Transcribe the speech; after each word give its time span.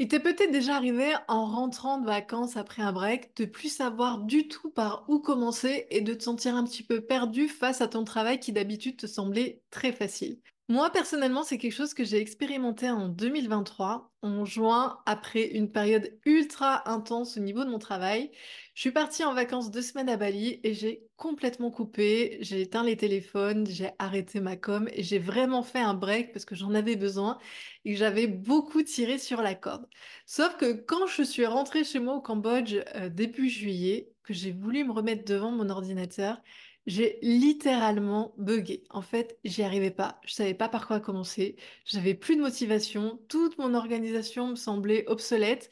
Il 0.00 0.08
t'est 0.08 0.18
peut-être 0.20 0.50
déjà 0.50 0.74
arrivé 0.76 1.12
en 1.28 1.46
rentrant 1.46 1.98
de 1.98 2.06
vacances 2.06 2.56
après 2.56 2.82
un 2.82 2.92
break 2.92 3.36
de 3.36 3.44
plus 3.44 3.68
savoir 3.68 4.18
du 4.18 4.48
tout 4.48 4.70
par 4.70 5.04
où 5.08 5.20
commencer 5.20 5.86
et 5.90 6.00
de 6.00 6.14
te 6.14 6.22
sentir 6.24 6.54
un 6.56 6.64
petit 6.64 6.82
peu 6.84 7.00
perdu 7.00 7.46
face 7.48 7.80
à 7.80 7.86
ton 7.88 8.02
travail 8.04 8.40
qui 8.40 8.52
d'habitude 8.52 8.96
te 8.96 9.06
semblait 9.06 9.62
très 9.70 9.92
facile. 9.92 10.40
Moi 10.70 10.90
personnellement, 10.90 11.44
c'est 11.44 11.56
quelque 11.56 11.72
chose 11.72 11.94
que 11.94 12.04
j'ai 12.04 12.18
expérimenté 12.18 12.90
en 12.90 13.08
2023, 13.08 14.12
en 14.20 14.44
juin, 14.44 15.00
après 15.06 15.46
une 15.46 15.72
période 15.72 16.12
ultra 16.26 16.86
intense 16.90 17.38
au 17.38 17.40
niveau 17.40 17.64
de 17.64 17.70
mon 17.70 17.78
travail. 17.78 18.30
Je 18.74 18.82
suis 18.82 18.90
partie 18.90 19.24
en 19.24 19.32
vacances 19.32 19.70
deux 19.70 19.80
semaines 19.80 20.10
à 20.10 20.18
Bali 20.18 20.60
et 20.64 20.74
j'ai 20.74 21.08
complètement 21.16 21.70
coupé, 21.70 22.36
j'ai 22.42 22.60
éteint 22.60 22.84
les 22.84 22.98
téléphones, 22.98 23.66
j'ai 23.66 23.92
arrêté 23.98 24.40
ma 24.40 24.56
com 24.58 24.90
et 24.92 25.02
j'ai 25.02 25.18
vraiment 25.18 25.62
fait 25.62 25.80
un 25.80 25.94
break 25.94 26.32
parce 26.34 26.44
que 26.44 26.54
j'en 26.54 26.74
avais 26.74 26.96
besoin 26.96 27.38
et 27.86 27.96
j'avais 27.96 28.26
beaucoup 28.26 28.82
tiré 28.82 29.16
sur 29.16 29.40
la 29.40 29.54
corde. 29.54 29.86
Sauf 30.26 30.58
que 30.58 30.74
quand 30.74 31.06
je 31.06 31.22
suis 31.22 31.46
rentrée 31.46 31.82
chez 31.82 31.98
moi 31.98 32.14
au 32.16 32.20
Cambodge 32.20 32.76
euh, 32.94 33.08
début 33.08 33.48
juillet, 33.48 34.12
que 34.22 34.34
j'ai 34.34 34.52
voulu 34.52 34.84
me 34.84 34.92
remettre 34.92 35.24
devant 35.24 35.50
mon 35.50 35.70
ordinateur, 35.70 36.42
j'ai 36.88 37.18
littéralement 37.22 38.34
bugué. 38.38 38.84
En 38.90 39.02
fait, 39.02 39.38
j'y 39.44 39.62
arrivais 39.62 39.90
pas. 39.92 40.20
Je 40.26 40.34
savais 40.34 40.54
pas 40.54 40.68
par 40.70 40.86
quoi 40.88 41.00
commencer. 41.00 41.56
J'avais 41.84 42.14
plus 42.14 42.36
de 42.36 42.40
motivation. 42.42 43.20
Toute 43.28 43.58
mon 43.58 43.74
organisation 43.74 44.48
me 44.48 44.56
semblait 44.56 45.06
obsolète. 45.06 45.70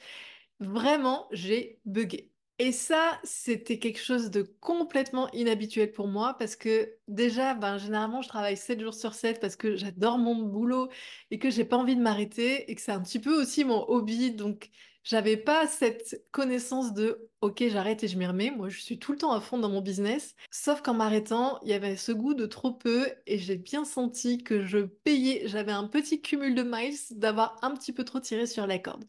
Vraiment, 0.60 1.28
j'ai 1.32 1.80
bugué. 1.86 2.32
Et 2.58 2.72
ça, 2.72 3.20
c'était 3.24 3.78
quelque 3.78 3.98
chose 4.00 4.30
de 4.30 4.42
complètement 4.60 5.30
inhabituel 5.32 5.92
pour 5.92 6.08
moi 6.08 6.34
parce 6.38 6.56
que 6.56 6.94
déjà, 7.08 7.54
ben, 7.54 7.78
généralement, 7.78 8.22
je 8.22 8.28
travaille 8.28 8.56
7 8.56 8.80
jours 8.80 8.94
sur 8.94 9.14
7 9.14 9.40
parce 9.40 9.56
que 9.56 9.76
j'adore 9.76 10.18
mon 10.18 10.36
boulot 10.36 10.88
et 11.30 11.38
que 11.38 11.50
j'ai 11.50 11.64
pas 11.64 11.76
envie 11.78 11.96
de 11.96 12.02
m'arrêter 12.02 12.70
et 12.70 12.74
que 12.74 12.80
c'est 12.82 12.92
un 12.92 13.02
petit 13.02 13.20
peu 13.20 13.40
aussi 13.40 13.64
mon 13.64 13.84
hobby. 13.88 14.32
Donc, 14.32 14.70
j'avais 15.06 15.36
pas 15.36 15.68
cette 15.68 16.26
connaissance 16.32 16.92
de 16.92 17.30
OK, 17.40 17.62
j'arrête 17.68 18.02
et 18.02 18.08
je 18.08 18.18
m'y 18.18 18.26
remets. 18.26 18.50
Moi, 18.50 18.68
je 18.68 18.80
suis 18.80 18.98
tout 18.98 19.12
le 19.12 19.18
temps 19.18 19.30
à 19.30 19.40
fond 19.40 19.56
dans 19.56 19.68
mon 19.68 19.80
business. 19.80 20.34
Sauf 20.50 20.82
qu'en 20.82 20.94
m'arrêtant, 20.94 21.60
il 21.62 21.68
y 21.68 21.74
avait 21.74 21.96
ce 21.96 22.10
goût 22.10 22.34
de 22.34 22.44
trop 22.44 22.72
peu 22.72 23.06
et 23.28 23.38
j'ai 23.38 23.56
bien 23.56 23.84
senti 23.84 24.42
que 24.42 24.66
je 24.66 24.78
payais. 24.78 25.46
J'avais 25.46 25.70
un 25.70 25.84
petit 25.84 26.20
cumul 26.20 26.56
de 26.56 26.64
miles 26.64 26.96
d'avoir 27.12 27.56
un 27.62 27.70
petit 27.70 27.92
peu 27.92 28.02
trop 28.02 28.18
tiré 28.18 28.46
sur 28.46 28.66
la 28.66 28.80
corde. 28.80 29.04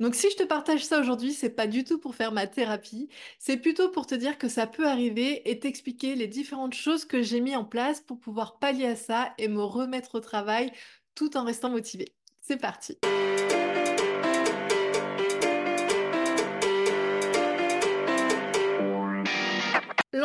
Donc 0.00 0.14
si 0.14 0.30
je 0.30 0.36
te 0.36 0.44
partage 0.44 0.82
ça 0.82 0.98
aujourd'hui, 0.98 1.34
c'est 1.34 1.50
pas 1.50 1.66
du 1.66 1.84
tout 1.84 1.98
pour 1.98 2.14
faire 2.14 2.32
ma 2.32 2.46
thérapie, 2.46 3.10
c'est 3.38 3.58
plutôt 3.58 3.90
pour 3.90 4.06
te 4.06 4.14
dire 4.14 4.38
que 4.38 4.48
ça 4.48 4.66
peut 4.66 4.88
arriver 4.88 5.50
et 5.50 5.60
t'expliquer 5.60 6.14
les 6.14 6.26
différentes 6.26 6.74
choses 6.74 7.04
que 7.04 7.20
j'ai 7.20 7.42
mis 7.42 7.54
en 7.54 7.66
place 7.66 8.00
pour 8.00 8.18
pouvoir 8.18 8.58
pallier 8.58 8.86
à 8.86 8.96
ça 8.96 9.34
et 9.36 9.48
me 9.48 9.62
remettre 9.62 10.14
au 10.14 10.20
travail 10.20 10.72
tout 11.14 11.36
en 11.36 11.44
restant 11.44 11.68
motivée. 11.68 12.14
C'est 12.40 12.56
parti. 12.56 12.96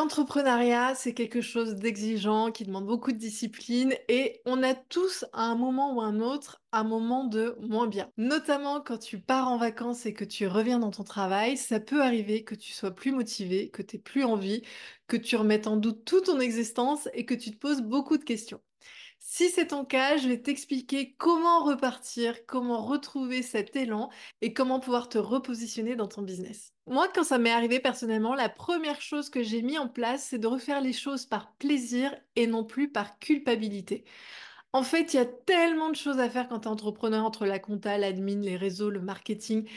L'entrepreneuriat, 0.10 0.96
c'est 0.96 1.14
quelque 1.14 1.40
chose 1.40 1.76
d'exigeant, 1.76 2.52
qui 2.52 2.64
demande 2.66 2.88
beaucoup 2.88 3.12
de 3.12 3.18
discipline 3.20 3.94
et 4.08 4.42
on 4.48 4.64
a 4.64 4.74
tous 4.74 5.24
à 5.34 5.44
un 5.44 5.56
moment 5.56 5.94
ou 5.94 6.02
un 6.02 6.20
autre 6.20 6.64
un 6.72 6.84
moment 6.84 7.26
de 7.26 7.56
moins 7.62 7.86
bien. 7.86 8.12
Notamment 8.18 8.82
quand 8.82 8.98
tu 8.98 9.22
pars 9.22 9.48
en 9.50 9.58
vacances 9.60 10.08
et 10.08 10.14
que 10.16 10.26
tu 10.26 10.48
reviens 10.48 10.80
dans 10.80 10.90
ton 10.90 11.04
travail, 11.04 11.58
ça 11.58 11.80
peut 11.80 12.02
arriver 12.02 12.44
que 12.44 12.56
tu 12.56 12.74
sois 12.74 12.90
plus 12.90 13.12
motivé, 13.12 13.70
que 13.70 13.84
tu 13.84 13.98
n'aies 13.98 14.02
plus 14.02 14.24
envie, 14.24 14.64
que 15.06 15.16
tu 15.16 15.36
remettes 15.36 15.68
en 15.68 15.78
doute 15.78 16.04
toute 16.06 16.26
ton 16.26 16.40
existence 16.40 17.08
et 17.14 17.26
que 17.28 17.36
tu 17.36 17.52
te 17.52 17.58
poses 17.58 17.82
beaucoup 17.84 18.18
de 18.18 18.24
questions. 18.24 18.62
Si 19.32 19.50
c'est 19.50 19.68
ton 19.68 19.86
cas, 19.86 20.18
je 20.18 20.28
vais 20.28 20.42
t'expliquer 20.42 21.14
comment 21.20 21.64
repartir, 21.64 22.48
comment 22.48 22.84
retrouver 22.84 23.44
cet 23.44 23.76
élan 23.76 24.10
et 24.42 24.54
comment 24.54 24.80
pouvoir 24.80 25.08
te 25.08 25.20
repositionner 25.20 25.96
dans 25.96 26.08
ton 26.08 26.24
business. 26.24 26.74
Moi, 26.88 27.08
quand 27.14 27.24
ça 27.24 27.38
m'est 27.38 27.52
arrivé 27.52 27.80
personnellement, 27.80 28.34
la 28.34 28.50
première 28.50 29.02
chose 29.02 29.30
que 29.30 29.44
j'ai 29.44 29.62
mis 29.62 29.78
en 29.78 29.88
place, 29.88 30.26
c'est 30.28 30.40
de 30.40 30.48
refaire 30.48 30.82
les 30.82 30.94
choses 30.94 31.28
par 31.28 31.54
plaisir 31.58 32.12
et 32.36 32.48
non 32.48 32.64
plus 32.64 32.92
par 32.92 33.20
culpabilité. 33.20 34.04
En 34.74 34.82
fait, 34.82 35.14
il 35.14 35.18
y 35.18 35.20
a 35.20 35.26
tellement 35.26 35.92
de 35.92 35.96
choses 35.96 36.20
à 36.20 36.28
faire 36.28 36.50
quand 36.50 36.62
tu 36.62 36.68
es 36.68 36.72
entrepreneur 36.72 37.24
entre 37.24 37.46
la 37.46 37.60
compta, 37.60 38.00
l'admin, 38.00 38.42
les 38.42 38.58
réseaux, 38.58 38.90
le 38.90 39.00
marketing, 39.00 39.70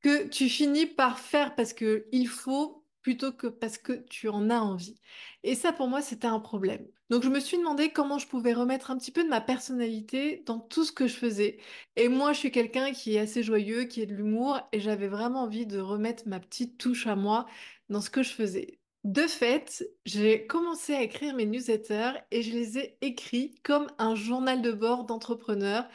que 0.00 0.28
tu 0.28 0.48
finis 0.48 0.86
par 0.86 1.18
faire 1.18 1.56
parce 1.56 1.72
qu'il 1.72 2.28
faut 2.28 2.81
plutôt 3.02 3.32
que 3.32 3.46
parce 3.46 3.78
que 3.78 3.92
tu 3.92 4.28
en 4.28 4.48
as 4.50 4.60
envie. 4.60 4.96
Et 5.42 5.54
ça, 5.54 5.72
pour 5.72 5.88
moi, 5.88 6.02
c'était 6.02 6.26
un 6.26 6.40
problème. 6.40 6.86
Donc, 7.10 7.22
je 7.24 7.28
me 7.28 7.40
suis 7.40 7.58
demandé 7.58 7.90
comment 7.90 8.18
je 8.18 8.26
pouvais 8.26 8.54
remettre 8.54 8.90
un 8.90 8.96
petit 8.98 9.10
peu 9.10 9.24
de 9.24 9.28
ma 9.28 9.40
personnalité 9.40 10.42
dans 10.46 10.58
tout 10.60 10.84
ce 10.84 10.92
que 10.92 11.06
je 11.06 11.16
faisais. 11.16 11.58
Et 11.96 12.08
moi, 12.08 12.32
je 12.32 12.38
suis 12.38 12.50
quelqu'un 12.50 12.92
qui 12.92 13.16
est 13.16 13.18
assez 13.20 13.42
joyeux, 13.42 13.84
qui 13.84 14.02
a 14.02 14.06
de 14.06 14.14
l'humour, 14.14 14.60
et 14.72 14.80
j'avais 14.80 15.08
vraiment 15.08 15.42
envie 15.42 15.66
de 15.66 15.78
remettre 15.80 16.24
ma 16.26 16.40
petite 16.40 16.78
touche 16.78 17.06
à 17.06 17.16
moi 17.16 17.46
dans 17.88 18.00
ce 18.00 18.10
que 18.10 18.22
je 18.22 18.32
faisais. 18.32 18.78
De 19.04 19.22
fait, 19.22 19.84
j'ai 20.06 20.46
commencé 20.46 20.94
à 20.94 21.02
écrire 21.02 21.34
mes 21.34 21.44
newsletters 21.44 22.12
et 22.30 22.42
je 22.42 22.52
les 22.52 22.78
ai 22.78 22.96
écrits 23.00 23.56
comme 23.64 23.88
un 23.98 24.14
journal 24.14 24.62
de 24.62 24.70
bord 24.70 25.04
d'entrepreneur 25.04 25.88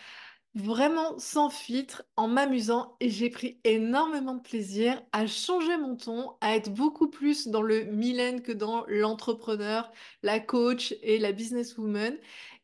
vraiment 0.57 1.17
sans 1.19 1.49
filtre, 1.49 2.03
en 2.15 2.27
m'amusant 2.27 2.95
et 2.99 3.09
j'ai 3.09 3.29
pris 3.29 3.59
énormément 3.63 4.35
de 4.35 4.41
plaisir 4.41 5.01
à 5.11 5.27
changer 5.27 5.77
mon 5.77 5.95
ton, 5.95 6.31
à 6.41 6.55
être 6.55 6.73
beaucoup 6.73 7.09
plus 7.09 7.47
dans 7.47 7.61
le 7.61 7.85
Mylène 7.85 8.41
que 8.41 8.51
dans 8.51 8.83
l'entrepreneur, 8.87 9.91
la 10.23 10.39
coach 10.39 10.95
et 11.03 11.19
la 11.19 11.31
businesswoman. 11.31 12.17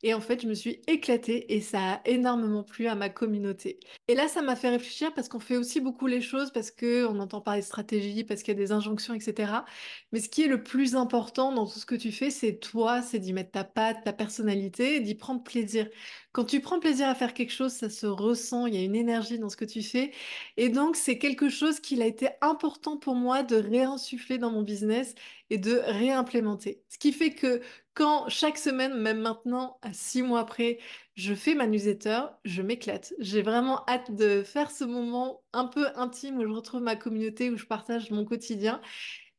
Et 0.05 0.13
en 0.13 0.19
fait, 0.19 0.41
je 0.41 0.47
me 0.47 0.53
suis 0.53 0.81
éclatée 0.87 1.53
et 1.53 1.61
ça 1.61 1.93
a 1.93 2.01
énormément 2.05 2.63
plu 2.63 2.87
à 2.87 2.95
ma 2.95 3.09
communauté. 3.09 3.79
Et 4.09 4.15
là, 4.15 4.27
ça 4.27 4.41
m'a 4.41 4.57
fait 4.57 4.69
réfléchir 4.69 5.13
parce 5.13 5.29
qu'on 5.29 5.39
fait 5.39 5.55
aussi 5.55 5.79
beaucoup 5.79 6.07
les 6.07 6.19
choses, 6.19 6.51
parce 6.51 6.71
qu'on 6.71 7.19
entend 7.19 7.39
parler 7.39 7.61
de 7.61 7.65
stratégie, 7.65 8.25
parce 8.25 8.43
qu'il 8.43 8.53
y 8.53 8.57
a 8.57 8.59
des 8.59 8.73
injonctions, 8.73 9.13
etc. 9.13 9.63
Mais 10.11 10.19
ce 10.19 10.27
qui 10.27 10.43
est 10.43 10.47
le 10.47 10.61
plus 10.61 10.95
important 10.95 11.53
dans 11.53 11.65
tout 11.65 11.79
ce 11.79 11.85
que 11.85 11.95
tu 11.95 12.11
fais, 12.11 12.29
c'est 12.31 12.59
toi, 12.59 13.01
c'est 13.01 13.19
d'y 13.19 13.31
mettre 13.31 13.51
ta 13.51 13.63
patte, 13.63 14.03
ta 14.03 14.11
personnalité, 14.11 14.99
d'y 14.99 15.15
prendre 15.15 15.41
plaisir. 15.41 15.87
Quand 16.33 16.43
tu 16.45 16.59
prends 16.61 16.79
plaisir 16.79 17.07
à 17.07 17.15
faire 17.15 17.33
quelque 17.33 17.51
chose, 17.53 17.71
ça 17.71 17.89
se 17.89 18.05
ressent, 18.07 18.65
il 18.65 18.73
y 18.75 18.77
a 18.77 18.81
une 18.81 18.95
énergie 18.95 19.39
dans 19.39 19.49
ce 19.49 19.55
que 19.55 19.65
tu 19.65 19.81
fais. 19.83 20.11
Et 20.57 20.67
donc, 20.69 20.95
c'est 20.97 21.17
quelque 21.17 21.47
chose 21.49 21.79
qu'il 21.79 22.01
a 22.01 22.07
été 22.07 22.29
important 22.41 22.97
pour 22.97 23.15
moi 23.15 23.43
de 23.43 23.55
réinsuffler 23.55 24.37
dans 24.37 24.51
mon 24.51 24.63
business 24.63 25.15
et 25.53 25.59
de 25.59 25.83
réimplémenter. 25.85 26.81
Ce 26.89 26.97
qui 26.97 27.13
fait 27.13 27.35
que 27.35 27.61
quand 27.93 28.27
chaque 28.27 28.57
semaine, 28.57 28.95
même 28.99 29.19
maintenant, 29.19 29.77
à 29.83 29.93
six 29.93 30.23
mois 30.23 30.39
après, 30.39 30.79
je 31.13 31.35
fais 31.35 31.53
ma 31.53 31.67
newsletter, 31.67 32.21
je 32.43 32.63
m'éclate. 32.63 33.13
J'ai 33.19 33.43
vraiment 33.43 33.83
hâte 33.87 34.15
de 34.15 34.41
faire 34.41 34.71
ce 34.71 34.83
moment 34.83 35.43
un 35.53 35.65
peu 35.65 35.85
intime 35.95 36.39
où 36.39 36.41
je 36.41 36.47
retrouve 36.47 36.81
ma 36.81 36.95
communauté, 36.95 37.51
où 37.51 37.57
je 37.57 37.67
partage 37.67 38.09
mon 38.09 38.25
quotidien. 38.25 38.81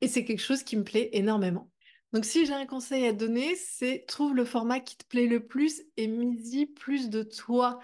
Et 0.03 0.07
c'est 0.07 0.25
quelque 0.25 0.41
chose 0.41 0.63
qui 0.63 0.77
me 0.77 0.85
plaît 0.85 1.11
énormément. 1.15 1.69
Donc 2.13 2.25
si 2.25 2.47
j'ai 2.47 2.55
un 2.55 2.67
conseil 2.67 3.09
à 3.09 3.13
donner, 3.13 3.57
c'est 3.57 4.05
trouve 4.07 4.37
le 4.37 4.45
format 4.45 4.79
qui 4.79 4.97
te 4.97 5.05
plaît 5.07 5.27
le 5.27 5.45
plus 5.45 5.83
et 5.97 6.07
mise 6.07 6.65
plus 6.77 7.11
de 7.11 7.25
toi 7.25 7.81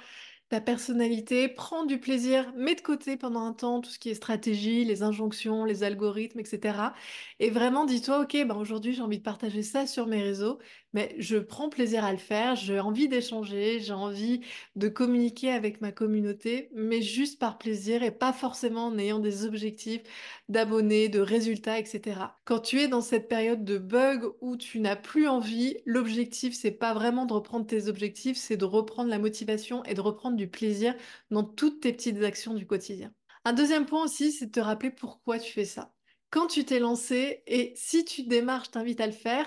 ta 0.51 0.61
personnalité, 0.61 1.47
prends 1.49 1.85
du 1.87 2.01
plaisir, 2.01 2.53
mets 2.57 2.75
de 2.75 2.81
côté 2.81 3.17
pendant 3.17 3.41
un 3.45 3.53
temps 3.53 3.81
tout 3.81 3.91
ce 3.91 4.01
qui 4.01 4.11
est 4.11 4.15
stratégie, 4.15 4.85
les 4.85 5.05
injonctions, 5.05 5.65
les 5.65 5.85
algorithmes, 5.85 6.41
etc. 6.41 6.93
Et 7.39 7.51
vraiment 7.51 7.85
dis-toi, 7.85 8.23
ok, 8.23 8.37
ben 8.47 8.57
aujourd'hui 8.57 8.93
j'ai 8.93 9.03
envie 9.03 9.19
de 9.19 9.23
partager 9.23 9.63
ça 9.63 9.87
sur 9.87 10.09
mes 10.09 10.21
réseaux, 10.21 10.59
mais 10.93 11.15
je 11.19 11.37
prends 11.37 11.69
plaisir 11.69 12.05
à 12.05 12.11
le 12.11 12.19
faire, 12.19 12.57
j'ai 12.57 12.81
envie 12.81 13.09
d'échanger, 13.09 13.79
j'ai 13.79 13.93
envie 13.93 14.41
de 14.75 14.89
communiquer 14.89 15.53
avec 15.53 15.81
ma 15.81 15.93
communauté, 15.93 16.69
mais 16.75 17.01
juste 17.01 17.39
par 17.39 17.57
plaisir 17.57 18.03
et 18.03 18.11
pas 18.11 18.33
forcément 18.33 18.87
en 18.87 18.99
ayant 18.99 19.21
des 19.21 19.45
objectifs 19.45 20.03
d'abonnés, 20.49 21.09
de 21.09 21.21
résultats, 21.21 21.79
etc. 21.79 22.21
Quand 22.45 22.59
tu 22.59 22.81
es 22.81 22.89
dans 22.89 23.03
cette 23.03 23.29
période 23.29 23.65
de 23.65 23.79
bug 23.79 24.25
où 24.41 24.57
tu 24.57 24.81
n'as 24.81 24.97
plus 24.97 25.29
envie, 25.29 25.77
l'objectif 25.87 26.55
c'est 26.57 26.73
pas 26.73 26.93
vraiment 26.93 27.25
de 27.25 27.35
reprendre 27.35 27.67
tes 27.67 27.87
objectifs, 27.87 28.37
c'est 28.37 28.57
de 28.57 28.65
reprendre 28.65 29.11
la 29.11 29.21
motivation 29.21 29.85
et 29.85 29.95
de 29.95 30.01
reprendre 30.01 30.40
du 30.41 30.49
plaisir 30.49 30.95
dans 31.31 31.45
toutes 31.45 31.81
tes 31.81 31.93
petites 31.93 32.23
actions 32.23 32.55
du 32.55 32.67
quotidien. 32.67 33.13
Un 33.45 33.53
deuxième 33.53 33.87
point 33.87 34.05
aussi, 34.05 34.33
c'est 34.33 34.47
de 34.47 34.51
te 34.51 34.61
rappeler 34.61 34.91
pourquoi 34.91 35.39
tu 35.39 35.53
fais 35.53 35.65
ça. 35.65 35.93
Quand 36.31 36.47
tu 36.47 36.65
t'es 36.65 36.79
lancé, 36.79 37.43
et 37.47 37.73
si 37.77 38.05
tu 38.05 38.23
démarres, 38.23 38.65
je 38.65 38.71
t'invite 38.71 39.01
à 39.01 39.07
le 39.07 39.13
faire, 39.13 39.47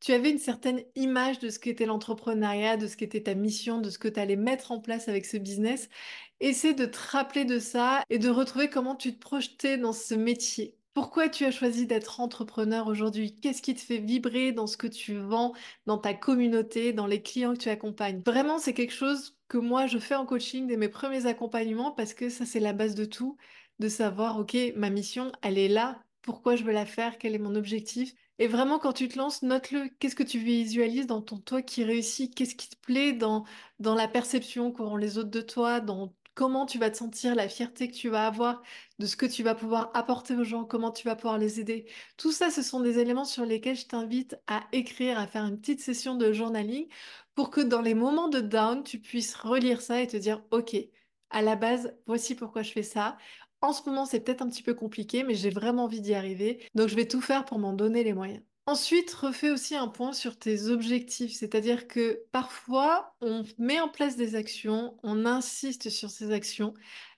tu 0.00 0.12
avais 0.12 0.30
une 0.30 0.38
certaine 0.38 0.82
image 0.94 1.38
de 1.38 1.48
ce 1.48 1.58
qu'était 1.58 1.86
l'entrepreneuriat, 1.86 2.76
de 2.76 2.86
ce 2.86 2.96
qu'était 2.96 3.22
ta 3.22 3.34
mission, 3.34 3.80
de 3.80 3.90
ce 3.90 3.98
que 3.98 4.08
tu 4.08 4.20
allais 4.20 4.36
mettre 4.36 4.70
en 4.70 4.80
place 4.80 5.08
avec 5.08 5.26
ce 5.26 5.36
business. 5.36 5.88
Essaie 6.40 6.74
de 6.74 6.86
te 6.86 6.98
rappeler 7.10 7.44
de 7.44 7.58
ça 7.58 8.02
et 8.10 8.18
de 8.18 8.28
retrouver 8.28 8.70
comment 8.70 8.94
tu 8.94 9.14
te 9.14 9.18
projetais 9.18 9.78
dans 9.78 9.92
ce 9.92 10.14
métier. 10.14 10.76
Pourquoi 10.94 11.28
tu 11.28 11.44
as 11.44 11.50
choisi 11.50 11.86
d'être 11.86 12.20
entrepreneur 12.20 12.86
aujourd'hui? 12.88 13.34
Qu'est-ce 13.34 13.62
qui 13.62 13.74
te 13.74 13.80
fait 13.80 13.98
vibrer 13.98 14.52
dans 14.52 14.66
ce 14.66 14.76
que 14.76 14.88
tu 14.88 15.16
vends, 15.16 15.52
dans 15.86 15.98
ta 15.98 16.12
communauté, 16.12 16.92
dans 16.92 17.06
les 17.06 17.22
clients 17.22 17.54
que 17.54 17.58
tu 17.58 17.68
accompagnes? 17.68 18.20
Vraiment, 18.26 18.58
c'est 18.58 18.74
quelque 18.74 18.94
chose 18.94 19.37
que 19.48 19.58
moi 19.58 19.86
je 19.86 19.98
fais 19.98 20.14
en 20.14 20.26
coaching 20.26 20.66
dès 20.66 20.76
mes 20.76 20.88
premiers 20.88 21.26
accompagnements 21.26 21.92
parce 21.92 22.14
que 22.14 22.28
ça 22.28 22.46
c'est 22.46 22.60
la 22.60 22.72
base 22.72 22.94
de 22.94 23.04
tout, 23.04 23.36
de 23.78 23.88
savoir 23.88 24.38
ok 24.38 24.56
ma 24.76 24.90
mission 24.90 25.32
elle 25.42 25.58
est 25.58 25.68
là, 25.68 26.02
pourquoi 26.22 26.56
je 26.56 26.64
veux 26.64 26.72
la 26.72 26.86
faire, 26.86 27.18
quel 27.18 27.34
est 27.34 27.38
mon 27.38 27.54
objectif. 27.54 28.14
Et 28.38 28.46
vraiment 28.46 28.78
quand 28.78 28.92
tu 28.92 29.08
te 29.08 29.18
lances, 29.18 29.42
note-le, 29.42 29.88
qu'est-ce 29.98 30.14
que 30.14 30.22
tu 30.22 30.38
visualises 30.38 31.06
dans 31.06 31.22
ton 31.22 31.38
toi 31.38 31.62
qui 31.62 31.84
réussit, 31.84 32.34
qu'est-ce 32.34 32.54
qui 32.54 32.68
te 32.68 32.76
plaît 32.76 33.12
dans, 33.12 33.44
dans 33.80 33.94
la 33.94 34.06
perception 34.08 34.70
qu'auront 34.72 34.96
les 34.96 35.18
autres 35.18 35.30
de 35.30 35.40
toi, 35.40 35.80
dans 35.80 36.14
comment 36.38 36.66
tu 36.66 36.78
vas 36.78 36.88
te 36.88 36.96
sentir, 36.96 37.34
la 37.34 37.48
fierté 37.48 37.88
que 37.88 37.96
tu 37.96 38.08
vas 38.10 38.24
avoir 38.24 38.62
de 39.00 39.06
ce 39.06 39.16
que 39.16 39.26
tu 39.26 39.42
vas 39.42 39.56
pouvoir 39.56 39.90
apporter 39.92 40.36
aux 40.36 40.44
gens, 40.44 40.64
comment 40.64 40.92
tu 40.92 41.04
vas 41.04 41.16
pouvoir 41.16 41.36
les 41.36 41.58
aider. 41.58 41.86
Tout 42.16 42.30
ça, 42.30 42.48
ce 42.48 42.62
sont 42.62 42.78
des 42.78 43.00
éléments 43.00 43.24
sur 43.24 43.44
lesquels 43.44 43.74
je 43.76 43.86
t'invite 43.86 44.36
à 44.46 44.62
écrire, 44.70 45.18
à 45.18 45.26
faire 45.26 45.44
une 45.44 45.58
petite 45.58 45.80
session 45.80 46.14
de 46.14 46.32
journaling 46.32 46.86
pour 47.34 47.50
que 47.50 47.60
dans 47.60 47.82
les 47.82 47.94
moments 47.94 48.28
de 48.28 48.38
down, 48.38 48.84
tu 48.84 49.00
puisses 49.00 49.34
relire 49.34 49.80
ça 49.80 50.00
et 50.00 50.06
te 50.06 50.16
dire, 50.16 50.40
OK, 50.52 50.76
à 51.30 51.42
la 51.42 51.56
base, 51.56 51.92
voici 52.06 52.36
pourquoi 52.36 52.62
je 52.62 52.70
fais 52.70 52.84
ça. 52.84 53.18
En 53.60 53.72
ce 53.72 53.82
moment, 53.90 54.06
c'est 54.06 54.20
peut-être 54.20 54.42
un 54.42 54.48
petit 54.48 54.62
peu 54.62 54.74
compliqué, 54.74 55.24
mais 55.24 55.34
j'ai 55.34 55.50
vraiment 55.50 55.84
envie 55.86 56.00
d'y 56.00 56.14
arriver. 56.14 56.64
Donc, 56.76 56.88
je 56.88 56.94
vais 56.94 57.08
tout 57.08 57.20
faire 57.20 57.46
pour 57.46 57.58
m'en 57.58 57.72
donner 57.72 58.04
les 58.04 58.14
moyens. 58.14 58.42
Ensuite, 58.68 59.10
refais 59.14 59.50
aussi 59.50 59.76
un 59.76 59.88
point 59.88 60.12
sur 60.12 60.38
tes 60.38 60.66
objectifs, 60.66 61.32
c'est-à-dire 61.32 61.88
que 61.88 62.22
parfois, 62.32 63.14
on 63.22 63.42
met 63.56 63.80
en 63.80 63.88
place 63.88 64.14
des 64.14 64.34
actions, 64.34 64.98
on 65.02 65.24
insiste 65.24 65.88
sur 65.88 66.10
ces 66.10 66.32
actions, 66.32 66.74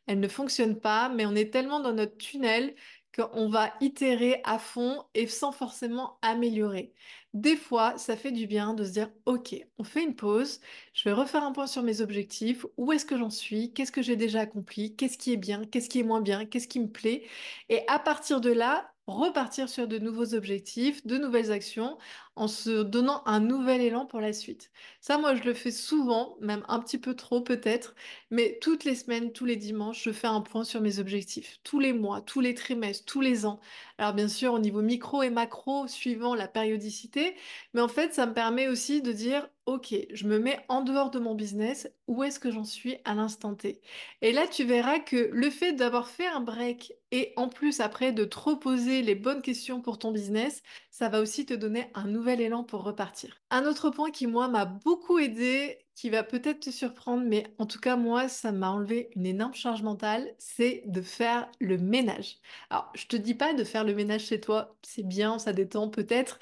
elles 0.07 0.21
ne 0.21 0.29
fonctionnent 0.29 0.79
pas, 0.79 1.09
mais 1.09 1.27
on 1.27 1.35
est 1.35 1.53
tellement 1.53 1.81
dans 1.81 1.93
notre 1.93 2.17
tunnel 2.17 2.77
qu'on 3.13 3.49
va 3.49 3.75
itérer 3.81 4.41
à 4.45 4.61
fond 4.61 5.03
et 5.15 5.27
sans 5.27 5.51
forcément 5.51 6.21
améliorer. 6.23 6.95
Des 7.35 7.57
fois, 7.57 7.99
ça 7.99 8.17
fait 8.17 8.31
du 8.31 8.47
bien 8.47 8.73
de 8.75 8.85
se 8.85 8.93
dire, 8.93 9.11
OK, 9.27 9.53
on 9.77 9.83
fait 9.83 10.05
une 10.05 10.15
pause, 10.15 10.61
je 10.95 11.09
vais 11.09 11.13
refaire 11.13 11.43
un 11.43 11.51
point 11.51 11.67
sur 11.67 11.83
mes 11.83 12.01
objectifs, 12.01 12.65
où 12.77 12.93
est-ce 12.93 13.05
que 13.05 13.19
j'en 13.19 13.31
suis, 13.31 13.73
qu'est-ce 13.73 13.91
que 13.91 14.03
j'ai 14.03 14.15
déjà 14.15 14.43
accompli, 14.43 14.95
qu'est-ce 14.95 15.19
qui 15.19 15.33
est 15.33 15.37
bien, 15.37 15.65
qu'est-ce 15.65 15.89
qui 15.89 15.99
est 15.99 16.05
moins 16.05 16.21
bien, 16.21 16.47
qu'est-ce 16.47 16.69
qui 16.69 16.79
me 16.79 16.91
plaît. 16.91 17.27
Et 17.69 17.81
à 17.89 17.99
partir 17.99 18.41
de 18.41 18.53
là, 18.53 18.90
repartir 19.11 19.69
sur 19.69 19.89
de 19.89 19.99
nouveaux 19.99 20.35
objectifs, 20.35 21.07
de 21.07 21.19
nouvelles 21.19 21.53
actions, 21.53 21.99
en 22.41 22.49
se 22.49 22.83
donnant 22.83 23.23
un 23.27 23.39
nouvel 23.39 23.83
élan 23.83 24.07
pour 24.07 24.19
la 24.19 24.33
suite. 24.33 24.71
Ça, 25.03 25.19
moi, 25.19 25.35
je 25.35 25.43
le 25.43 25.53
fais 25.53 25.71
souvent, 25.71 26.39
même 26.41 26.65
un 26.69 26.81
petit 26.81 26.97
peu 26.97 27.15
trop 27.15 27.43
peut-être, 27.43 27.95
mais 28.31 28.59
toutes 28.63 28.85
les 28.85 28.95
semaines, 28.95 29.33
tous 29.33 29.45
les 29.45 29.57
dimanches, 29.57 30.03
je 30.05 30.11
fais 30.11 30.27
un 30.27 30.41
point 30.41 30.65
sur 30.65 30.81
mes 30.81 31.01
objectifs. 31.01 31.59
Tous 31.65 31.81
les 31.81 31.93
mois, 31.93 32.23
tous 32.23 32.41
les 32.41 32.55
trimestres, 32.55 33.05
tous 33.05 33.21
les 33.21 33.45
ans. 33.45 33.61
Alors 33.99 34.15
bien 34.15 34.29
sûr, 34.29 34.55
au 34.55 34.59
niveau 34.59 34.81
micro 34.81 35.23
et 35.23 35.29
macro, 35.29 35.87
suivant 35.87 36.35
la 36.35 36.49
périodicité, 36.49 37.35
mais 37.75 37.83
en 37.83 37.89
fait, 37.89 38.15
ça 38.15 38.25
me 38.25 38.33
permet 38.33 38.69
aussi 38.69 39.03
de 39.03 39.13
dire, 39.13 39.47
ok, 39.67 39.95
je 40.11 40.27
me 40.27 40.39
mets 40.39 40.65
en 40.69 40.83
dehors 40.83 41.11
de 41.11 41.19
mon 41.19 41.35
business, 41.35 41.89
où 42.09 42.23
est-ce 42.25 42.41
que 42.41 42.51
j'en 42.51 42.65
suis 42.65 42.97
à 43.05 43.15
l'instant 43.15 43.55
T? 43.55 43.81
Et 44.23 44.33
là, 44.33 44.47
tu 44.49 44.65
verras 44.65 44.99
que 45.01 45.29
le 45.33 45.51
fait 45.51 45.73
d'avoir 45.73 46.09
fait 46.09 46.27
un 46.27 46.41
break 46.41 46.95
et 47.13 47.33
en 47.37 47.49
plus 47.49 47.81
après 47.81 48.13
de 48.13 48.25
trop 48.25 48.57
poser 48.57 49.03
les 49.03 49.15
bonnes 49.15 49.43
questions 49.43 49.81
pour 49.81 49.99
ton 49.99 50.13
business, 50.13 50.63
ça 50.91 51.09
va 51.09 51.21
aussi 51.21 51.45
te 51.45 51.55
donner 51.55 51.89
un 51.95 52.07
nouvel 52.07 52.30
élan 52.39 52.63
pour 52.63 52.85
repartir. 52.85 53.41
Un 53.51 53.65
autre 53.65 53.91
point 53.91 54.11
qui, 54.11 54.27
moi, 54.27 54.47
m'a 54.49 54.65
beaucoup 54.67 55.19
aidé, 55.19 55.79
qui 55.95 56.11
va 56.11 56.23
peut-être 56.23 56.61
te 56.61 56.71
surprendre, 56.71 57.25
mais 57.27 57.55
en 57.59 57.67
tout 57.67 57.81
cas, 57.81 57.97
moi, 57.97 58.29
ça 58.29 58.53
m'a 58.53 58.71
enlevé 58.71 59.11
une 59.17 59.27
énorme 59.27 59.55
charge 59.55 59.83
mentale, 59.83 60.35
c'est 60.39 60.83
de 60.87 61.03
faire 61.03 61.51
le 61.61 61.79
ménage. 61.79 62.37
Alors, 62.71 62.91
je 62.95 63.07
te 63.07 63.17
dis 63.17 63.35
pas 63.35 63.55
de 63.55 63.65
faire 63.65 63.85
le 63.85 63.95
ménage 63.95 64.27
chez 64.27 64.41
toi, 64.41 64.77
c'est 64.83 65.03
bien, 65.03 65.39
ça 65.39 65.53
détend 65.53 65.89
peut-être, 65.89 66.39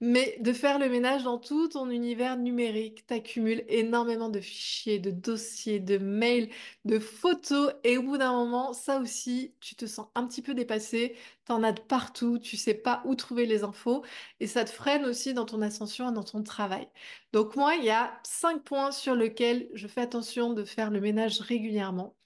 mais 0.00 0.36
de 0.40 0.52
faire 0.52 0.78
le 0.78 0.88
ménage 0.88 1.24
dans 1.24 1.38
tout 1.38 1.68
ton 1.68 1.90
univers 1.90 2.36
numérique, 2.38 3.06
t'accumules 3.06 3.64
énormément 3.68 4.28
de 4.30 4.40
fichiers, 4.40 4.98
de 4.98 5.10
dossiers, 5.10 5.80
de 5.80 5.98
mails, 5.98 6.50
de 6.84 6.98
photos, 6.98 7.72
et 7.84 7.98
au 7.98 8.02
bout 8.02 8.18
d'un 8.18 8.32
moment, 8.32 8.72
ça 8.72 8.98
aussi, 9.00 9.54
tu 9.60 9.74
te 9.76 9.86
sens 9.86 10.08
un 10.14 10.26
petit 10.26 10.42
peu 10.42 10.54
dépassé, 10.54 11.16
t'en 11.44 11.62
as 11.62 11.72
de 11.72 11.80
partout, 11.80 12.38
tu 12.38 12.56
sais 12.56 12.74
pas 12.74 13.02
où 13.04 13.14
trouver 13.14 13.46
les 13.46 13.62
infos, 13.64 14.04
et 14.40 14.46
ça 14.46 14.64
te 14.64 14.70
freine 14.70 15.04
aussi 15.04 15.34
dans 15.34 15.44
ton 15.46 15.62
ascension 15.62 16.10
et 16.10 16.14
dans 16.14 16.24
ton 16.24 16.42
travail. 16.42 16.88
Donc 17.32 17.56
moi, 17.56 17.74
il 17.76 17.84
y 17.84 17.90
a 17.90 18.18
cinq 18.24 18.62
points 18.64 18.92
sur 18.92 19.14
lesquels 19.14 19.68
je 19.74 19.86
fais 19.86 20.00
attention 20.02 20.52
de 20.54 20.64
faire 20.64 20.90
le 20.90 21.00
ménage 21.00 21.40
régulièrement. 21.40 22.16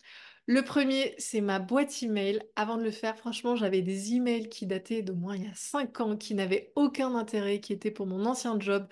Le 0.47 0.63
premier, 0.63 1.15
c'est 1.19 1.41
ma 1.41 1.59
boîte 1.59 2.03
email. 2.03 2.43
Avant 2.57 2.77
de 2.77 2.83
le 2.83 2.91
faire, 2.91 3.17
franchement, 3.17 3.57
j'avais 3.57 3.81
des 3.83 4.15
emails 4.15 4.49
qui 4.51 4.67
dataient 4.67 5.03
de 5.03 5.13
moins 5.13 5.37
il 5.37 5.45
y 5.45 5.47
a 5.47 5.55
5 5.55 6.01
ans, 6.01 6.17
qui 6.17 6.35
n'avaient 6.35 6.73
aucun 6.77 7.15
intérêt, 7.15 7.61
qui 7.61 7.73
étaient 7.73 7.91
pour 7.91 8.07
mon 8.07 8.27
ancien 8.27 8.59
job. 8.61 8.87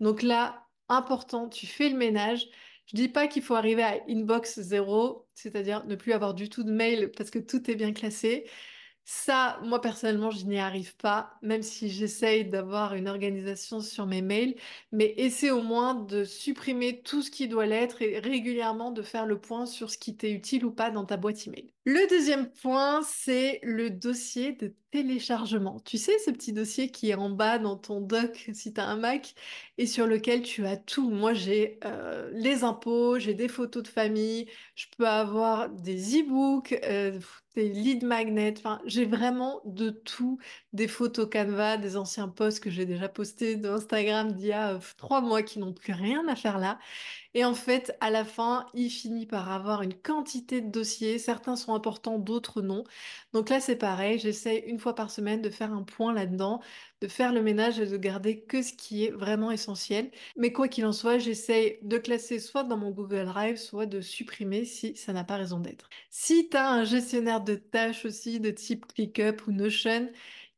Donc 0.00 0.22
là, 0.22 0.66
important, 0.88 1.48
tu 1.48 1.66
fais 1.66 1.88
le 1.90 1.96
ménage. 1.96 2.48
Je 2.86 2.96
dis 2.96 3.08
pas 3.08 3.28
qu'il 3.28 3.42
faut 3.42 3.54
arriver 3.54 3.82
à 3.82 4.00
inbox 4.08 4.60
zéro, 4.60 5.28
c'est-à-dire 5.34 5.84
ne 5.86 5.94
plus 5.96 6.12
avoir 6.12 6.34
du 6.34 6.48
tout 6.48 6.64
de 6.64 6.72
mail 6.72 7.12
parce 7.16 7.30
que 7.30 7.38
tout 7.38 7.70
est 7.70 7.76
bien 7.76 7.92
classé. 7.92 8.48
Ça, 9.08 9.60
moi 9.62 9.80
personnellement, 9.80 10.32
je 10.32 10.44
n'y 10.46 10.58
arrive 10.58 10.96
pas, 10.96 11.38
même 11.40 11.62
si 11.62 11.88
j'essaye 11.90 12.44
d'avoir 12.44 12.94
une 12.94 13.06
organisation 13.08 13.80
sur 13.80 14.04
mes 14.04 14.20
mails, 14.20 14.56
mais 14.90 15.14
essaie 15.16 15.52
au 15.52 15.62
moins 15.62 15.94
de 15.94 16.24
supprimer 16.24 17.02
tout 17.02 17.22
ce 17.22 17.30
qui 17.30 17.46
doit 17.46 17.66
l'être 17.66 18.02
et 18.02 18.18
régulièrement 18.18 18.90
de 18.90 19.02
faire 19.02 19.24
le 19.24 19.40
point 19.40 19.64
sur 19.64 19.90
ce 19.90 19.98
qui 19.98 20.16
t'est 20.16 20.32
utile 20.32 20.64
ou 20.64 20.72
pas 20.72 20.90
dans 20.90 21.04
ta 21.04 21.16
boîte 21.16 21.46
email. 21.46 21.72
Le 21.84 22.08
deuxième 22.08 22.50
point, 22.50 23.00
c'est 23.02 23.60
le 23.62 23.90
dossier 23.90 24.54
de 24.54 24.74
téléchargement. 24.90 25.78
Tu 25.84 25.98
sais, 25.98 26.18
ce 26.18 26.32
petit 26.32 26.52
dossier 26.52 26.90
qui 26.90 27.10
est 27.10 27.14
en 27.14 27.30
bas 27.30 27.60
dans 27.60 27.76
ton 27.76 28.00
doc 28.00 28.50
si 28.54 28.72
tu 28.74 28.80
as 28.80 28.86
un 28.86 28.96
Mac 28.96 29.36
et 29.78 29.86
sur 29.86 30.08
lequel 30.08 30.42
tu 30.42 30.66
as 30.66 30.76
tout. 30.76 31.10
Moi, 31.10 31.32
j'ai 31.32 31.78
euh, 31.84 32.28
les 32.32 32.64
impôts, 32.64 33.20
j'ai 33.20 33.34
des 33.34 33.46
photos 33.46 33.84
de 33.84 33.88
famille, 33.88 34.50
je 34.74 34.86
peux 34.98 35.06
avoir 35.06 35.68
des 35.70 36.18
e-books, 36.18 36.72
euh, 36.82 37.20
lead 37.56 38.04
magnets, 38.04 38.54
j'ai 38.84 39.04
vraiment 39.04 39.60
de 39.64 39.90
tout, 39.90 40.38
des 40.72 40.88
photos 40.88 41.28
Canva, 41.30 41.76
des 41.76 41.96
anciens 41.96 42.28
posts 42.28 42.60
que 42.60 42.70
j'ai 42.70 42.86
déjà 42.86 43.08
postés 43.08 43.56
d'Instagram 43.56 44.32
d'il 44.32 44.46
y 44.46 44.52
a 44.52 44.78
trois 44.96 45.20
mois 45.20 45.42
qui 45.42 45.58
n'ont 45.58 45.72
plus 45.72 45.92
rien 45.92 46.26
à 46.28 46.36
faire 46.36 46.58
là. 46.58 46.78
Et 47.36 47.44
en 47.44 47.52
fait, 47.52 47.94
à 48.00 48.08
la 48.08 48.24
fin, 48.24 48.66
il 48.72 48.88
finit 48.88 49.26
par 49.26 49.52
avoir 49.52 49.82
une 49.82 49.92
quantité 49.92 50.62
de 50.62 50.70
dossiers. 50.70 51.18
Certains 51.18 51.54
sont 51.54 51.74
importants, 51.74 52.18
d'autres 52.18 52.62
non. 52.62 52.82
Donc 53.34 53.50
là, 53.50 53.60
c'est 53.60 53.76
pareil. 53.76 54.18
J'essaie 54.18 54.64
une 54.66 54.78
fois 54.78 54.94
par 54.94 55.10
semaine 55.10 55.42
de 55.42 55.50
faire 55.50 55.70
un 55.74 55.82
point 55.82 56.14
là-dedans, 56.14 56.62
de 57.02 57.08
faire 57.08 57.34
le 57.34 57.42
ménage 57.42 57.78
et 57.78 57.84
de 57.86 57.96
garder 57.98 58.40
que 58.40 58.62
ce 58.62 58.72
qui 58.72 59.04
est 59.04 59.10
vraiment 59.10 59.50
essentiel. 59.50 60.10
Mais 60.38 60.50
quoi 60.50 60.66
qu'il 60.68 60.86
en 60.86 60.92
soit, 60.94 61.18
j'essaie 61.18 61.78
de 61.82 61.98
classer 61.98 62.38
soit 62.38 62.64
dans 62.64 62.78
mon 62.78 62.90
Google 62.90 63.26
Drive, 63.26 63.58
soit 63.58 63.84
de 63.84 64.00
supprimer 64.00 64.64
si 64.64 64.96
ça 64.96 65.12
n'a 65.12 65.24
pas 65.24 65.36
raison 65.36 65.60
d'être. 65.60 65.90
Si 66.08 66.48
tu 66.48 66.56
as 66.56 66.70
un 66.70 66.84
gestionnaire 66.84 67.42
de 67.42 67.56
tâches 67.56 68.06
aussi 68.06 68.40
de 68.40 68.50
type 68.50 68.86
ClickUp 68.94 69.46
ou 69.46 69.52
Notion, 69.52 70.10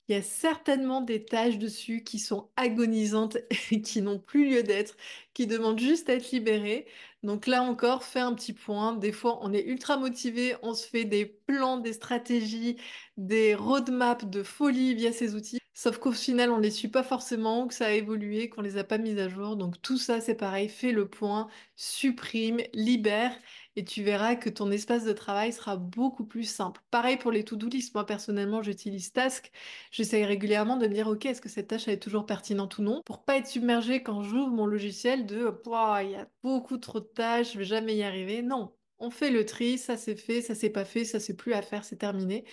il 0.09 0.15
y 0.15 0.19
a 0.19 0.23
certainement 0.23 1.01
des 1.03 1.25
tâches 1.25 1.59
dessus 1.59 2.03
qui 2.03 2.19
sont 2.19 2.51
agonisantes 2.57 3.37
et 3.71 3.83
qui 3.83 4.03
n'ont 4.03 4.19
plus 4.19 4.49
lieu 4.51 4.63
d'être, 4.63 4.97
qui 5.35 5.47
demandent 5.47 5.79
juste 5.79 6.09
à 6.09 6.15
être 6.15 6.31
libérées. 6.31 6.87
Donc 7.23 7.47
là 7.47 7.63
encore, 7.63 8.05
fais 8.05 8.21
un 8.21 8.35
petit 8.35 8.53
point. 8.53 8.95
Des 8.95 9.13
fois, 9.13 9.39
on 9.43 9.53
est 9.53 9.65
ultra 9.65 9.97
motivé, 9.99 10.55
on 10.63 10.75
se 10.75 10.87
fait 10.87 11.05
des 11.05 11.27
plans, 11.27 11.79
des 11.79 11.93
stratégies, 11.93 12.77
des 13.17 13.55
roadmaps 13.55 14.27
de 14.27 14.43
folie 14.43 14.95
via 14.95 15.13
ces 15.13 15.35
outils. 15.35 15.59
Sauf 15.75 15.99
qu'au 15.99 16.13
final, 16.13 16.51
on 16.51 16.59
les 16.59 16.71
suit 16.73 16.89
pas 16.89 17.05
forcément, 17.05 17.69
que 17.69 17.75
ça 17.75 17.87
a 17.87 17.91
évolué, 17.93 18.49
qu'on 18.49 18.63
les 18.63 18.79
a 18.79 18.85
pas 18.85 18.99
mis 18.99 19.19
à 19.21 19.29
jour. 19.29 19.57
Donc 19.57 19.81
tout 19.83 19.99
ça, 19.99 20.21
c'est 20.21 20.35
pareil. 20.35 20.69
Fais 20.69 20.91
le 20.93 21.09
point, 21.09 21.49
supprime, 21.77 22.61
libère 22.73 23.33
et 23.79 23.85
tu 23.85 24.03
verras 24.03 24.35
que 24.35 24.51
ton 24.51 24.73
espace 24.73 25.05
de 25.05 25.13
travail 25.13 25.53
sera 25.53 25.77
beaucoup 25.77 26.25
plus 26.25 26.43
simple. 26.43 26.81
Pareil 26.91 27.17
pour 27.17 27.31
les 27.31 27.45
to-do 27.45 27.69
list. 27.69 27.95
Moi, 27.95 28.05
personnellement, 28.05 28.61
j'utilise 28.61 29.13
Task. 29.13 29.53
J'essaye 29.93 30.25
régulièrement 30.25 30.77
de 30.77 30.89
me 30.89 30.93
dire, 30.93 31.07
OK, 31.07 31.27
est-ce 31.27 31.41
que 31.41 31.49
cette 31.49 31.69
tâche 31.69 31.87
est 31.87 32.03
toujours 32.03 32.27
pertinente 32.27 32.77
ou 32.79 32.83
non? 32.83 33.03
Pour 33.07 33.25
pas 33.25 33.37
être 33.37 33.47
submergé 33.47 34.03
quand 34.03 34.23
j'ouvre 34.23 34.51
mon 34.51 34.67
logiciel 34.67 35.27
de, 35.27 35.55
il 36.03 36.11
y 36.11 36.17
a 36.17 36.29
beaucoup 36.43 36.77
trop 36.79 36.99
de 36.99 37.05
tâches, 37.05 37.53
je 37.53 37.59
vais 37.59 37.65
jamais 37.65 37.95
y 37.95 38.03
arriver. 38.03 38.43
Non. 38.43 38.75
On 38.99 39.11
fait 39.11 39.31
le 39.31 39.47
tri, 39.47 39.79
ça 39.79 39.97
c'est 39.97 40.17
fait, 40.17 40.43
ça 40.43 40.57
c'est 40.57 40.71
pas 40.71 40.85
fait, 40.85 41.05
ça 41.05 41.21
c'est 41.21 41.37
plus 41.37 41.53
à 41.53 41.63
faire, 41.63 41.85
c'est 41.85 41.99
terminé. 41.99 42.47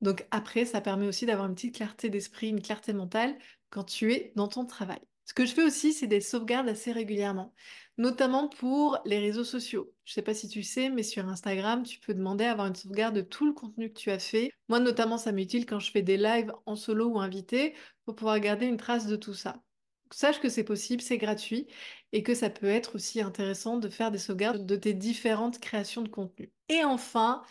Donc 0.00 0.26
après, 0.32 0.64
ça 0.64 0.80
permet 0.80 1.06
aussi 1.06 1.26
d'avoir 1.26 1.46
une 1.46 1.54
petite 1.54 1.76
clarté 1.76 2.10
d'esprit, 2.10 2.48
une 2.48 2.60
clarté 2.60 2.92
mentale 2.92 3.38
quand 3.70 3.84
tu 3.84 4.12
es 4.12 4.32
dans 4.34 4.48
ton 4.48 4.66
travail. 4.66 4.98
Ce 5.24 5.34
que 5.34 5.46
je 5.46 5.54
fais 5.54 5.62
aussi, 5.62 5.92
c'est 5.92 6.06
des 6.06 6.20
sauvegardes 6.20 6.68
assez 6.68 6.92
régulièrement 6.92 7.54
notamment 7.98 8.48
pour 8.48 8.98
les 9.04 9.18
réseaux 9.18 9.44
sociaux. 9.44 9.92
Je 10.04 10.12
ne 10.12 10.14
sais 10.14 10.22
pas 10.22 10.34
si 10.34 10.48
tu 10.48 10.62
sais, 10.62 10.88
mais 10.88 11.02
sur 11.02 11.28
Instagram, 11.28 11.82
tu 11.82 12.00
peux 12.00 12.14
demander 12.14 12.44
à 12.44 12.52
avoir 12.52 12.66
une 12.66 12.74
sauvegarde 12.74 13.14
de 13.14 13.20
tout 13.20 13.46
le 13.46 13.52
contenu 13.52 13.92
que 13.92 13.98
tu 13.98 14.10
as 14.10 14.18
fait. 14.18 14.50
Moi, 14.68 14.80
notamment, 14.80 15.18
ça 15.18 15.32
m'utile 15.32 15.66
quand 15.66 15.78
je 15.78 15.90
fais 15.90 16.02
des 16.02 16.16
lives 16.16 16.52
en 16.66 16.76
solo 16.76 17.06
ou 17.08 17.20
invité 17.20 17.74
pour 18.04 18.14
pouvoir 18.14 18.40
garder 18.40 18.66
une 18.66 18.76
trace 18.76 19.06
de 19.06 19.16
tout 19.16 19.34
ça. 19.34 19.62
Sache 20.10 20.40
que 20.40 20.50
c'est 20.50 20.64
possible, 20.64 21.00
c'est 21.00 21.16
gratuit 21.16 21.68
et 22.12 22.22
que 22.22 22.34
ça 22.34 22.50
peut 22.50 22.66
être 22.66 22.96
aussi 22.96 23.22
intéressant 23.22 23.78
de 23.78 23.88
faire 23.88 24.10
des 24.10 24.18
sauvegardes 24.18 24.66
de 24.66 24.76
tes 24.76 24.92
différentes 24.92 25.58
créations 25.58 26.02
de 26.02 26.08
contenu. 26.08 26.52
Et 26.68 26.84
enfin, 26.84 27.42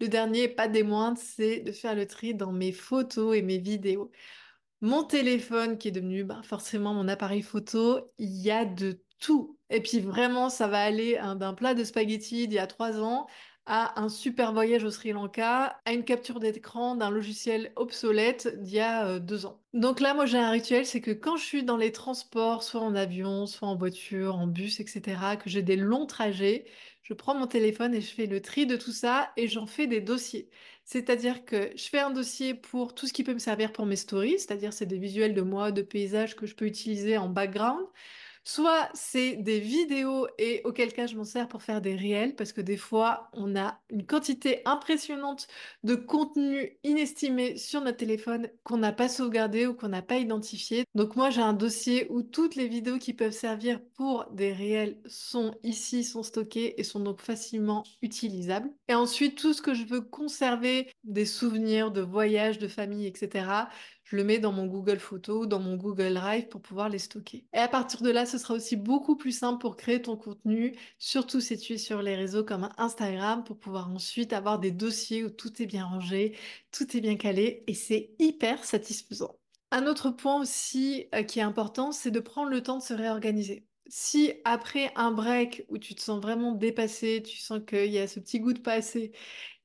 le 0.00 0.08
dernier, 0.08 0.48
pas 0.48 0.66
des 0.66 0.82
moindres, 0.82 1.18
c'est 1.18 1.60
de 1.60 1.70
faire 1.70 1.94
le 1.94 2.06
tri 2.06 2.34
dans 2.34 2.50
mes 2.50 2.72
photos 2.72 3.36
et 3.36 3.42
mes 3.42 3.58
vidéos. 3.58 4.10
Mon 4.80 5.02
téléphone 5.04 5.78
qui 5.78 5.88
est 5.88 5.92
devenu 5.92 6.24
bah, 6.24 6.40
forcément 6.44 6.94
mon 6.94 7.08
appareil 7.08 7.42
photo, 7.42 8.12
il 8.18 8.30
y 8.30 8.50
a 8.50 8.64
de 8.64 9.02
tout. 9.18 9.58
Et 9.70 9.82
puis 9.82 10.00
vraiment, 10.00 10.50
ça 10.50 10.68
va 10.68 10.80
aller 10.82 11.16
hein, 11.18 11.34
d'un 11.36 11.54
plat 11.54 11.74
de 11.74 11.82
spaghettis 11.84 12.46
d'il 12.48 12.54
y 12.54 12.58
a 12.58 12.66
trois 12.66 13.00
ans 13.00 13.26
à 13.68 14.00
un 14.00 14.08
super 14.08 14.52
voyage 14.54 14.82
au 14.84 14.90
Sri 14.90 15.12
Lanka, 15.12 15.78
à 15.84 15.92
une 15.92 16.04
capture 16.04 16.40
d'écran 16.40 16.96
d'un 16.96 17.10
logiciel 17.10 17.70
obsolète 17.76 18.60
d'il 18.62 18.74
y 18.76 18.80
a 18.80 19.06
euh, 19.06 19.18
deux 19.20 19.44
ans. 19.44 19.62
Donc 19.74 20.00
là, 20.00 20.14
moi 20.14 20.24
j'ai 20.24 20.38
un 20.38 20.50
rituel, 20.50 20.86
c'est 20.86 21.02
que 21.02 21.10
quand 21.10 21.36
je 21.36 21.44
suis 21.44 21.62
dans 21.62 21.76
les 21.76 21.92
transports, 21.92 22.62
soit 22.62 22.80
en 22.80 22.94
avion, 22.94 23.46
soit 23.46 23.68
en 23.68 23.76
voiture, 23.76 24.36
en 24.36 24.46
bus, 24.46 24.80
etc., 24.80 25.36
que 25.36 25.50
j'ai 25.50 25.62
des 25.62 25.76
longs 25.76 26.06
trajets, 26.06 26.64
je 27.02 27.12
prends 27.12 27.34
mon 27.34 27.46
téléphone 27.46 27.94
et 27.94 28.00
je 28.00 28.12
fais 28.12 28.26
le 28.26 28.40
tri 28.40 28.66
de 28.66 28.76
tout 28.76 28.92
ça 28.92 29.32
et 29.36 29.48
j'en 29.48 29.66
fais 29.66 29.86
des 29.86 30.00
dossiers. 30.00 30.50
C'est-à-dire 30.84 31.44
que 31.44 31.70
je 31.76 31.84
fais 31.88 31.98
un 32.00 32.10
dossier 32.10 32.54
pour 32.54 32.94
tout 32.94 33.06
ce 33.06 33.12
qui 33.12 33.22
peut 33.22 33.34
me 33.34 33.38
servir 33.38 33.72
pour 33.72 33.84
mes 33.84 33.96
stories, 33.96 34.38
c'est-à-dire 34.38 34.72
c'est 34.72 34.86
des 34.86 34.98
visuels 34.98 35.34
de 35.34 35.42
moi, 35.42 35.72
de 35.72 35.82
paysages 35.82 36.36
que 36.36 36.46
je 36.46 36.54
peux 36.54 36.66
utiliser 36.66 37.18
en 37.18 37.28
background. 37.28 37.86
Soit 38.48 38.88
c'est 38.94 39.36
des 39.36 39.60
vidéos 39.60 40.26
et 40.38 40.62
auquel 40.64 40.94
cas 40.94 41.06
je 41.06 41.16
m'en 41.16 41.24
sers 41.24 41.48
pour 41.48 41.62
faire 41.62 41.82
des 41.82 41.94
réels 41.94 42.34
parce 42.34 42.54
que 42.54 42.62
des 42.62 42.78
fois 42.78 43.28
on 43.34 43.54
a 43.56 43.78
une 43.90 44.06
quantité 44.06 44.62
impressionnante 44.64 45.48
de 45.82 45.94
contenu 45.94 46.78
inestimé 46.82 47.58
sur 47.58 47.82
notre 47.82 47.98
téléphone 47.98 48.48
qu'on 48.64 48.78
n'a 48.78 48.92
pas 48.92 49.10
sauvegardé 49.10 49.66
ou 49.66 49.74
qu'on 49.74 49.90
n'a 49.90 50.00
pas 50.00 50.16
identifié. 50.16 50.84
Donc 50.94 51.14
moi 51.14 51.28
j'ai 51.28 51.42
un 51.42 51.52
dossier 51.52 52.06
où 52.08 52.22
toutes 52.22 52.54
les 52.54 52.68
vidéos 52.68 52.96
qui 52.96 53.12
peuvent 53.12 53.32
servir 53.32 53.82
pour 53.94 54.24
des 54.30 54.54
réels 54.54 54.98
sont 55.04 55.54
ici, 55.62 56.02
sont 56.02 56.22
stockées 56.22 56.76
et 56.78 56.84
sont 56.84 57.00
donc 57.00 57.20
facilement 57.20 57.84
utilisables. 58.00 58.70
Et 58.88 58.94
ensuite 58.94 59.36
tout 59.36 59.52
ce 59.52 59.60
que 59.60 59.74
je 59.74 59.84
veux 59.84 60.00
conserver, 60.00 60.90
des 61.04 61.26
souvenirs 61.26 61.90
de 61.90 62.00
voyages, 62.00 62.58
de 62.58 62.68
famille, 62.68 63.06
etc 63.06 63.66
je 64.08 64.16
le 64.16 64.24
mets 64.24 64.38
dans 64.38 64.52
mon 64.52 64.66
Google 64.66 64.98
Photos, 64.98 65.46
dans 65.46 65.60
mon 65.60 65.76
Google 65.76 66.14
Drive 66.14 66.48
pour 66.48 66.62
pouvoir 66.62 66.88
les 66.88 66.98
stocker. 66.98 67.44
Et 67.52 67.58
à 67.58 67.68
partir 67.68 68.00
de 68.00 68.10
là, 68.10 68.24
ce 68.24 68.38
sera 68.38 68.54
aussi 68.54 68.74
beaucoup 68.76 69.16
plus 69.16 69.32
simple 69.32 69.60
pour 69.60 69.76
créer 69.76 70.00
ton 70.00 70.16
contenu, 70.16 70.74
surtout 70.98 71.42
si 71.42 71.58
tu 71.58 71.74
es 71.74 71.78
sur 71.78 72.00
les 72.00 72.16
réseaux 72.16 72.42
comme 72.42 72.70
Instagram, 72.78 73.44
pour 73.44 73.58
pouvoir 73.58 73.90
ensuite 73.90 74.32
avoir 74.32 74.60
des 74.60 74.70
dossiers 74.70 75.24
où 75.24 75.30
tout 75.30 75.62
est 75.62 75.66
bien 75.66 75.84
rangé, 75.84 76.34
tout 76.72 76.96
est 76.96 77.02
bien 77.02 77.16
calé 77.16 77.64
et 77.66 77.74
c'est 77.74 78.14
hyper 78.18 78.64
satisfaisant. 78.64 79.38
Un 79.72 79.86
autre 79.86 80.10
point 80.10 80.40
aussi 80.40 81.06
euh, 81.14 81.22
qui 81.22 81.40
est 81.40 81.42
important, 81.42 81.92
c'est 81.92 82.10
de 82.10 82.20
prendre 82.20 82.48
le 82.48 82.62
temps 82.62 82.78
de 82.78 82.82
se 82.82 82.94
réorganiser. 82.94 83.66
Si 83.90 84.32
après 84.44 84.90
un 84.96 85.10
break 85.10 85.64
où 85.68 85.76
tu 85.78 85.94
te 85.94 86.00
sens 86.00 86.20
vraiment 86.20 86.52
dépassé, 86.52 87.22
tu 87.22 87.36
sens 87.38 87.60
qu'il 87.66 87.90
y 87.90 87.98
a 87.98 88.06
ce 88.08 88.20
petit 88.20 88.40
goût 88.40 88.52
de 88.54 88.60
passé 88.60 89.12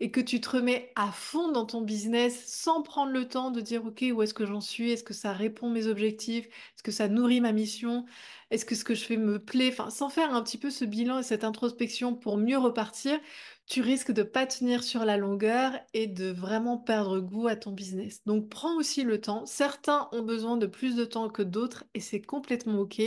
et 0.03 0.11
que 0.11 0.19
tu 0.19 0.41
te 0.41 0.49
remets 0.49 0.91
à 0.97 1.13
fond 1.13 1.53
dans 1.53 1.65
ton 1.65 1.79
business 1.79 2.43
sans 2.45 2.81
prendre 2.81 3.13
le 3.13 3.25
temps 3.25 3.51
de 3.51 3.61
dire 3.61 3.85
ok 3.85 4.03
où 4.13 4.21
est-ce 4.21 4.33
que 4.33 4.45
j'en 4.45 4.59
suis, 4.59 4.91
est-ce 4.91 5.03
que 5.05 5.13
ça 5.13 5.31
répond 5.31 5.69
mes 5.69 5.87
objectifs, 5.87 6.45
est-ce 6.45 6.83
que 6.83 6.91
ça 6.91 7.07
nourrit 7.07 7.39
ma 7.39 7.53
mission, 7.53 8.03
est-ce 8.51 8.65
que 8.65 8.75
ce 8.75 8.83
que 8.83 8.95
je 8.95 9.05
fais 9.05 9.15
me 9.15 9.39
plaît, 9.39 9.73
sans 9.89 10.09
faire 10.09 10.35
un 10.35 10.43
petit 10.43 10.57
peu 10.57 10.71
ce 10.71 10.83
bilan 10.83 11.19
et 11.19 11.23
cette 11.23 11.45
introspection 11.45 12.15
pour 12.15 12.35
mieux 12.35 12.57
repartir, 12.57 13.17
tu 13.65 13.81
risques 13.81 14.11
de 14.11 14.23
pas 14.23 14.45
tenir 14.45 14.83
sur 14.83 15.05
la 15.05 15.15
longueur 15.15 15.71
et 15.93 16.07
de 16.07 16.29
vraiment 16.29 16.77
perdre 16.77 17.19
goût 17.21 17.47
à 17.47 17.55
ton 17.55 17.71
business. 17.71 18.21
Donc 18.25 18.49
prends 18.49 18.75
aussi 18.75 19.03
le 19.03 19.21
temps. 19.21 19.45
Certains 19.45 20.09
ont 20.11 20.21
besoin 20.21 20.57
de 20.57 20.67
plus 20.67 20.95
de 20.95 21.05
temps 21.05 21.29
que 21.29 21.41
d'autres 21.41 21.85
et 21.93 22.01
c'est 22.01 22.21
complètement 22.21 22.81
ok. 22.81 23.01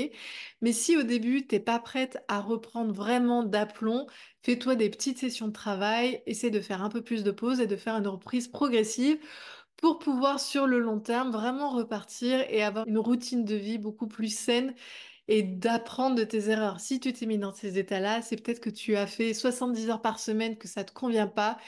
Mais 0.62 0.72
si 0.72 0.96
au 0.96 1.02
début 1.02 1.46
t'es 1.46 1.60
pas 1.60 1.78
prête 1.78 2.18
à 2.28 2.40
reprendre 2.40 2.94
vraiment 2.94 3.42
d'aplomb, 3.42 4.06
fais-toi 4.46 4.76
des 4.76 4.90
petites 4.90 5.18
sessions 5.18 5.48
de 5.48 5.52
travail, 5.52 6.22
essaie 6.26 6.50
de 6.50 6.60
faire 6.60 6.80
un 6.84 6.88
peu 6.88 7.02
plus 7.02 7.24
de 7.24 7.32
pause 7.32 7.58
et 7.58 7.66
de 7.66 7.74
faire 7.74 7.96
une 7.96 8.06
reprise 8.06 8.46
progressive 8.46 9.18
pour 9.76 9.98
pouvoir 9.98 10.38
sur 10.38 10.68
le 10.68 10.78
long 10.78 11.00
terme 11.00 11.32
vraiment 11.32 11.70
repartir 11.70 12.44
et 12.48 12.62
avoir 12.62 12.86
une 12.86 12.98
routine 12.98 13.44
de 13.44 13.56
vie 13.56 13.78
beaucoup 13.78 14.06
plus 14.06 14.28
saine 14.28 14.72
et 15.26 15.42
d'apprendre 15.42 16.14
de 16.14 16.22
tes 16.22 16.48
erreurs. 16.48 16.78
Si 16.78 17.00
tu 17.00 17.12
t'es 17.12 17.26
mis 17.26 17.38
dans 17.38 17.52
ces 17.52 17.76
états-là, 17.78 18.22
c'est 18.22 18.40
peut-être 18.40 18.60
que 18.60 18.70
tu 18.70 18.94
as 18.96 19.08
fait 19.08 19.34
70 19.34 19.90
heures 19.90 20.00
par 20.00 20.20
semaine, 20.20 20.56
que 20.56 20.68
ça 20.68 20.82
ne 20.82 20.86
te 20.86 20.92
convient 20.92 21.26
pas, 21.26 21.58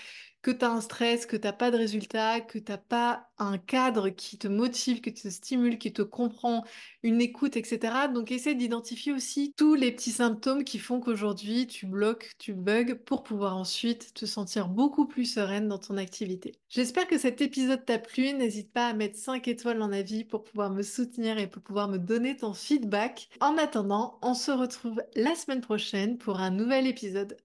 que 0.43 0.51
tu 0.51 0.65
as 0.65 0.71
un 0.71 0.81
stress, 0.81 1.27
que 1.27 1.37
tu 1.37 1.47
n'as 1.47 1.53
pas 1.53 1.71
de 1.71 1.77
résultat, 1.77 2.41
que 2.41 2.59
tu 2.59 2.71
n'as 2.71 2.79
pas 2.79 3.29
un 3.39 3.59
cadre 3.59 4.09
qui 4.09 4.39
te 4.39 4.49
motive, 4.49 5.01
qui 5.01 5.13
te 5.15 5.29
stimule, 5.29 5.79
qui 5.79 5.93
te 5.93 6.03
comprend, 6.03 6.65
une 7.03 7.21
écoute, 7.21 7.57
etc. 7.57 8.09
Donc 8.13 8.33
essaie 8.33 8.55
d'identifier 8.55 9.13
aussi 9.13 9.53
tous 9.57 9.75
les 9.75 9.93
petits 9.93 10.11
symptômes 10.11 10.65
qui 10.65 10.79
font 10.79 11.01
qu'aujourd'hui 11.01 11.67
tu 11.67 11.87
bloques, 11.87 12.31
tu 12.39 12.53
bugs 12.55 12.95
pour 13.05 13.23
pouvoir 13.23 13.57
ensuite 13.57 14.15
te 14.15 14.27
sentir 14.27 14.69
beaucoup 14.69 15.07
plus 15.07 15.25
sereine 15.25 15.69
dans 15.69 15.79
ton 15.79 15.97
activité. 15.97 16.55
J'espère 16.69 17.07
que 17.07 17.19
cet 17.19 17.41
épisode 17.41 17.85
t'a 17.85 17.99
plu. 17.99 18.33
N'hésite 18.33 18.73
pas 18.73 18.89
à 18.89 18.95
mettre 18.95 19.19
5 19.19 19.47
étoiles 19.49 19.83
en 19.83 19.93
avis 19.93 20.25
pour 20.25 20.45
pouvoir 20.45 20.71
me 20.71 20.83
soutenir 20.83 21.39
et 21.39 21.47
pour 21.47 21.63
pouvoir 21.63 21.89
me 21.89 21.99
donner 21.99 22.37
ton 22.37 22.55
feedback. 22.55 23.29
En 23.41 23.57
attendant, 23.57 24.19
on 24.23 24.35
se 24.35 24.51
retrouve 24.51 25.03
la 25.15 25.35
semaine 25.35 25.61
prochaine 25.61 26.19
pour 26.19 26.41
un 26.41 26.51
nouvel 26.51 26.87
épisode. 26.87 27.37